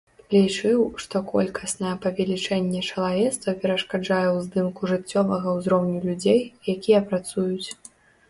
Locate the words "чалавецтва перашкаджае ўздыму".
2.91-4.87